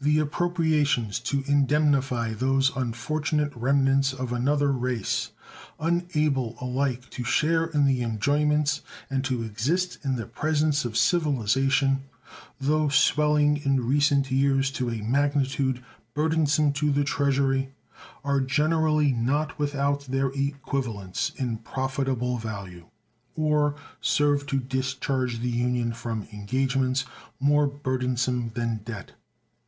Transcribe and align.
The 0.00 0.20
appropriations 0.20 1.18
to 1.24 1.42
indemnify 1.48 2.34
those 2.34 2.70
unfortunate 2.76 3.52
remnants 3.56 4.12
of 4.12 4.32
another 4.32 4.70
race 4.70 5.32
unable 5.80 6.54
alike 6.60 7.10
to 7.10 7.24
share 7.24 7.66
in 7.66 7.84
the 7.84 8.02
enjoyments 8.04 8.82
and 9.10 9.24
to 9.24 9.42
exist 9.42 9.98
in 10.04 10.14
the 10.14 10.26
presence 10.26 10.84
of 10.84 10.96
civilization, 10.96 12.04
though 12.60 12.88
swelling 12.88 13.56
in 13.56 13.88
recent 13.88 14.30
years 14.30 14.70
to 14.78 14.88
a 14.88 15.02
magnitude 15.02 15.82
burdensome 16.14 16.72
to 16.74 16.92
the 16.92 17.02
Treasury, 17.02 17.70
are 18.22 18.40
generally 18.40 19.10
not 19.10 19.58
without 19.58 20.02
their 20.02 20.28
equivalents 20.28 21.32
in 21.34 21.56
profitable 21.56 22.36
value, 22.38 22.86
or 23.34 23.74
serve 24.00 24.46
to 24.46 24.60
discharge 24.60 25.40
the 25.40 25.50
Union 25.50 25.92
from 25.92 26.28
engagements 26.32 27.04
more 27.40 27.66
burdensome 27.66 28.52
than 28.54 28.76
debt. 28.84 29.10